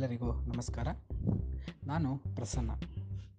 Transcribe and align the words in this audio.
ಎಲ್ಲರಿಗೂ 0.00 0.32
ನಮಸ್ಕಾರ. 0.32 0.86
ನಾನು 1.86 2.16
ಪ್ರಸನ್ನ. 2.16 2.70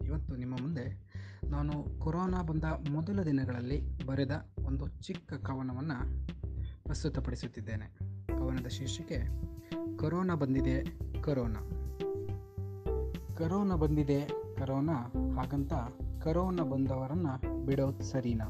ಇವತ್ತು 0.06 0.36
ನಿಮ್ಮ 0.36 0.56
ಮುಂದೆ 0.62 1.13
ನಾನು 1.44 1.99
ಕೊರೋನಾ 1.99 2.42
ಬಂದ 2.42 2.63
ಮೊದಲ 2.63 3.24
ದಿನಗಳಲ್ಲಿ 3.24 4.06
ಬರೆದ 4.06 4.49
ಒಂದು 4.66 4.88
ಚಿಕ್ಕ 4.88 5.34
ಕವನವನ್ನು 5.34 6.28
ಪ್ರಸ್ತುತಪಡಿಸುತ್ತಿದ್ದೇನೆ. 6.83 7.97
ಕವನದ 8.28 8.68
ಶೀರ್ಷಿಕೆ, 8.68 9.28
ಕೊರೋನಾ 9.97 10.36
ಬಂದಿದೆ, 10.36 10.86
ಕರೋನಾ. 11.22 11.60
ಕರೋನಾ 13.37 13.76
ಬಂದಿದೆ, 13.76 14.26
ಕರೋನಾ. 14.55 15.14
ಹಾಗಂತ, 15.36 15.73
ಕರೋನಾ 16.23 16.64
ಬಂದವರನ್ನು 16.64 17.66
ಬಿಡೋದು 17.66 18.04
ಸರಿನಾ. 18.04 18.46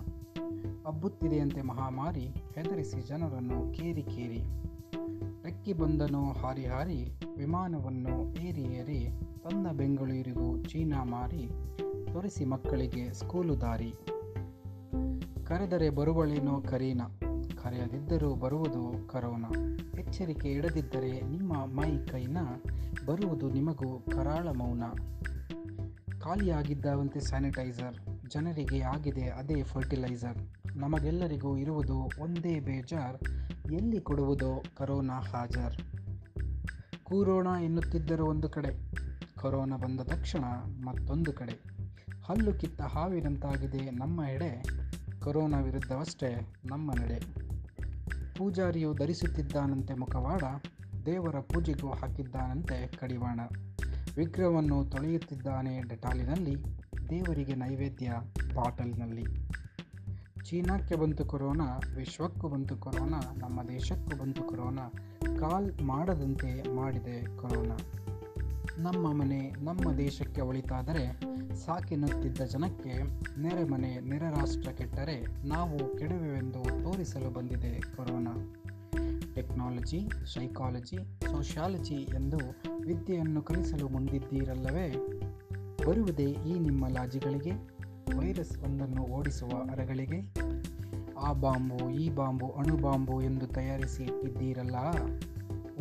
ಹಬ್ಬುತ್ತಿದೆಯಂತೆ 0.85 1.61
ಮಹಾಮಾರಿ, 1.61 2.27
ಹೆದರಿಸಿ 2.27 3.01
ಜನರನ್ನು 3.01 3.73
ಕೇರಿ 3.73 4.03
ಕೇರಿ. 4.03 4.70
ರೆಕ್ಕಿ 5.61 5.83
ಬಂದನು 5.83 6.31
ಹಾರಿ 6.31 6.65
ಹಾರಿ 6.65 7.19
ವಿಮಾನವನ್ನು 7.37 8.13
ಏರಿ 8.41 8.61
ಏರಿ 8.61 8.99
ತನ್ನ 9.43 9.71
ಬೆಂಗಳೂರಿಗೂ 9.77 10.63
ಚೀನಾ 10.63 11.03
ಮಾರಿ 11.03 11.49
ತೋರಿಸಿ 12.13 12.45
ಮಕ್ಕಳಿಗೆ 12.45 13.13
ಸ್ಕೂಲು 13.13 13.61
ದಾರಿ. 13.61 13.93
ಕರೆದರೆ 15.45 15.89
ಬರುವಳೇನೋ 15.89 16.61
ಕರೀನಾ, 16.61 17.19
ಕರೆಯದಿದ್ದರೂ 17.63 18.35
ಬರುವುದು 18.35 19.07
ಕರೋನಾ. 19.07 19.51
ಎಚ್ಚರಿಕೆ 19.99 20.49
ಇಡದಿದ್ದರೆ 20.49 21.21
ನಿಮ್ಮ 21.21 21.53
ಮೈ 21.53 21.91
ಕೈನ, 22.05 22.37
ಬರುವುದು 23.05 23.49
ನಿಮಗೂ 23.49 23.99
ಕರಾಳ 23.99 24.47
ಮೌನ. 24.47 24.83
ಖಾಲಿಯಾಗಿದ್ದಾವಂತೆ 26.19 27.19
ಸ್ಯಾನಿಟೈಸರ್, 27.19 28.29
ಜನರಿಗೆ 28.29 28.81
ಆಗಿದೆ 28.81 29.29
ಅದೇ 29.29 29.63
ಫರ್ಟಿಲೈಸರ್. 29.63 30.37
ನಮಗೆಲ್ಲರಿಗೂ 30.77 31.57
ಇರುವುದು 31.57 31.97
ಒಂದೇ 32.21 32.59
ಬೇಜಾರ್ 32.59 33.17
ಎಲ್ಲಿ 33.69 34.01
ಕೊಡುವುದೋ 34.01 34.63
ಕರೋನಾ 34.77 35.19
ಹಾಜರ್. 35.19 35.77
ಕೂರೋಣ 37.03 37.47
ಎನ್ನುತ್ತಿದ್ದರು 37.63 38.25
ಒಂದು 38.25 38.49
ಕಡೆ. 38.49 38.91
ಕೊರೋನಾ 39.41 39.77
ಬಂದ 39.77 39.99
ತಕ್ಷಣ 39.99 40.43
ಮತ್ತೊಂದು 40.85 41.33
ಕಡೆ. 41.33 41.63
ಹಲ್ಲು 42.25 42.53
ಕಿತ್ತ 42.53 42.81
ಹಾವಿನಂತಾಗಿದೆ 42.81 43.91
ನಮ್ಮ 43.91 44.21
ಎಡೆ. 44.23 44.63
ಕೊರೋನಾ 45.19 45.59
ವಿರುದ್ಧವಷ್ಟೇ 45.59 46.53
ನಮ್ಮ 46.65 46.91
ನಡೆ. 46.91 47.19
ಪೂಜಾರಿಯು 48.35 48.93
ಧರಿಸುತ್ತಿದ್ದಾನಂತೆ 48.93 49.93
ಮುಖವಾಡ. 49.93 50.43
ದೇವರ 51.05 51.39
ಪೂಜೆಗೂ 51.39 51.89
ಹಾಕಿದ್ದಾನಂತೆ 51.89 52.87
ಕಡಿವಾಣ. 52.87 53.39
ವಿಗ್ರಹವನ್ನು 54.15 54.85
ತೊಳೆಯುತ್ತಿದ್ದಾನೆ 54.85 55.81
ಡೆಟಾಲಿನಲ್ಲಿ. 55.81 56.55
ದೇವರಿಗೆ 57.09 57.55
ನೈವೇದ್ಯ 57.55 58.13
ಬಾಟಲ್ನಲ್ಲಿ. 58.53 59.25
ಚೀನಾಕ್ಕೆ 60.45 60.95
ಬಂತು 60.95 61.25
ಕೊರೋನಾ, 61.25 61.79
ವಿಶ್ವಕ್ಕೂ 61.95 62.47
ಬಂತು 62.47 62.77
ಕೊರೋನಾ, 62.77 63.19
ನಮ್ಮ 63.37 63.63
ದೇಶಕ್ಕೂ 63.63 64.23
ಬಂತು 64.23 64.43
ಕೊರೋನಾ, 64.43 64.93
ಕಾಲ್ 65.39 65.81
ಮಾಡದಂತೆ 65.81 66.75
ಮಾಡಿದೆ 66.75 67.37
ಕೊರೋನಾ. 67.37 67.77
ನಮ್ಮ 68.77 69.13
ಮನೆ, 69.13 69.51
ನಮ್ಮ 69.63 69.93
ದೇಶಕ್ಕೆ 69.93 70.41
ಒಳಿತಾದರೆ 70.41 71.21
ಸಾಕಿನುತ್ತಿದ್ದ 71.55 72.41
ಜನಕ್ಕೆ 72.41 73.03
ನೆರೆ 73.41 73.63
ಮನೆ, 73.63 73.99
ನೆರೆ 73.99 74.29
ರಾಷ್ಟ್ರ 74.29 74.71
ಕೆಟ್ಟರೆ 74.71 75.47
ನಾವು 75.47 75.97
ಕೆಡುವೆವೆಂದು 75.97 76.63
ತೋರಿಸಲು 76.63 77.33
ಬಂದಿದೆ 77.33 77.79
ಕೊರೋನಾ. 77.79 78.53
ಟೆಕ್ನಾಲಜಿ, 79.35 80.09
ಸೈಕಾಲಜಿ, 80.33 80.97
ಸೋಷಿಯಾಲಜಿ 81.31 81.95
ಎಂದು 81.95 82.37
ವಿದ್ಯೆಯನ್ನು 82.85 83.41
ಕಲಿಸಲು 83.41 83.89
ಮುಂದಿದ್ದೀರಲ್ಲವೇ? 83.89 84.95
ಬರುವುದೇ 85.87 86.23
ಈ 86.23 86.59
ನಿಮ್ಮ 86.59 86.87
ಲಾಜಿಗಳಿಗೆ? 86.87 87.80
ವೈರಸ್ 88.21 88.59
ಒಂದನ್ನು 88.59 89.01
ಓಡಿಸುವ 89.01 89.49
ಅರಗಳಿಗೆ, 89.49 90.33
ಆ 91.19 91.33
ಬಾಂಬು, 91.33 91.89
ಈ 91.89 92.09
ಬಾಂಬು, 92.09 92.47
ಅಣು 92.47 92.77
ಬಾಂಬು 92.77 93.21
ಎಂದು 93.21 93.47
ತಯಾರಿಸಿ 93.47 94.03
ಇಟ್ಟಿದ್ದೀರಲ್ಲ 94.03 94.75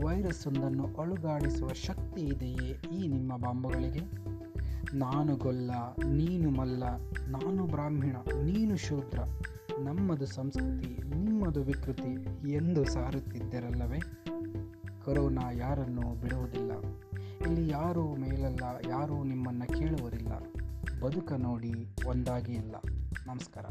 ವೈರಸ್ 0.04 0.46
ಒಂದನ್ನು 0.46 0.86
ಅಳುಗಾಡಿಸುವ 0.86 1.68
ಶಕ್ತಿ 1.68 2.20
ಇದೆಯೇ 2.20 2.82
ಈ 2.96 3.08
ನಿಮ್ಮ 3.08 3.36
ಬಾಂಬುಗಳಿಗೆ? 3.36 4.00
ನಾನು 4.98 5.36
ಗೊಲ್ಲ, 5.36 5.70
ನೀನು 6.06 6.50
ಮಲ್ಲ, 6.50 6.84
ನಾನು 7.28 7.66
ಬ್ರಾಹ್ಮಣ, 7.66 8.16
ನೀನು 8.42 8.76
ಶೂದ್ರ. 8.76 9.18
ನಮ್ಮದು 9.78 10.26
ಸಂಸ್ಕೃತಿ, 10.26 11.08
ನಿಮ್ಮದು 11.14 11.62
ವಿಕೃತಿ 11.62 12.12
ಎಂದು 12.52 12.84
ಸಾರುತ್ತಿದ್ದರಲ್ಲವೇ? 12.84 14.00
ಕೊರೋನಾ 15.04 15.50
ಯಾರನ್ನು 15.50 16.20
ಬಿಡುವುದಿಲ್ಲ. 16.20 16.70
ಇಲ್ಲಿ 17.46 17.68
ಯಾರೂ 17.68 18.16
ಮೇಲಲ್ಲ 18.16 18.79
ಬದುಕ 21.00 21.32
ನೋಡಿ 21.32 21.88
ಒಂದಾಗಿ 22.06 22.52
ಇಲ್ಲ. 22.52 22.76
ನಮಸ್ಕಾರ. 23.26 23.64